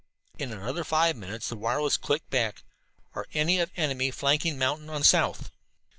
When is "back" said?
2.31-2.63